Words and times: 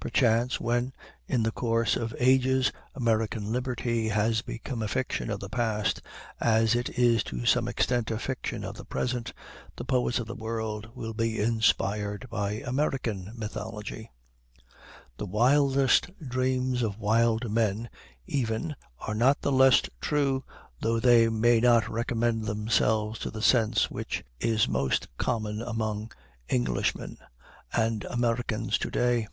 Perchance, 0.00 0.60
when, 0.60 0.92
in 1.26 1.42
the 1.42 1.50
course 1.50 1.96
of 1.96 2.14
ages, 2.20 2.70
American 2.94 3.50
liberty 3.50 4.10
has 4.10 4.42
become 4.42 4.80
a 4.80 4.86
fiction 4.86 5.28
of 5.28 5.40
the 5.40 5.48
past, 5.48 6.00
as 6.40 6.76
it 6.76 6.88
is 6.90 7.24
to 7.24 7.44
some 7.44 7.66
extent 7.66 8.12
a 8.12 8.18
fiction 8.20 8.62
of 8.62 8.76
the 8.76 8.84
present, 8.84 9.32
the 9.74 9.84
poets 9.84 10.20
of 10.20 10.28
the 10.28 10.36
world 10.36 10.88
will 10.94 11.14
be 11.14 11.40
inspired 11.40 12.28
by 12.30 12.62
American 12.64 13.32
mythology. 13.34 14.08
The 15.16 15.26
wildest 15.26 16.10
dreams 16.26 16.82
of 16.84 17.00
wild 17.00 17.50
men, 17.50 17.88
even, 18.24 18.76
are 19.00 19.16
not 19.16 19.42
the 19.42 19.50
less 19.50 19.82
true, 20.00 20.44
though 20.80 21.00
they 21.00 21.28
may 21.28 21.58
not 21.58 21.88
recommend 21.88 22.44
themselves 22.44 23.18
to 23.18 23.32
the 23.32 23.42
sense 23.42 23.90
which 23.90 24.22
is 24.38 24.68
most 24.68 25.08
common 25.16 25.60
among 25.60 26.12
Englishmen 26.48 27.18
and 27.74 28.04
Americans 28.04 28.78
to 28.78 28.92
day. 28.92 29.26